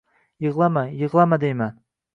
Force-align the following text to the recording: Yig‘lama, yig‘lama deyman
Yig‘lama, 0.45 0.85
yig‘lama 1.03 1.41
deyman 1.47 1.81